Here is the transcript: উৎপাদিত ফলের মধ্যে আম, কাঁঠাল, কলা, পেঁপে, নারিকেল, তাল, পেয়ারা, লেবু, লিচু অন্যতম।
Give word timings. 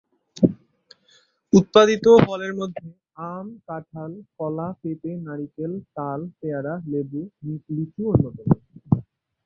উৎপাদিত 1.53 2.05
ফলের 2.25 2.53
মধ্যে 2.55 2.87
আম, 3.27 3.47
কাঁঠাল, 3.67 4.11
কলা, 4.37 4.67
পেঁপে, 4.81 5.11
নারিকেল, 5.27 5.71
তাল, 5.95 6.19
পেয়ারা, 6.39 6.73
লেবু, 6.87 7.21
লিচু 7.69 8.01
অন্যতম। 8.11 8.49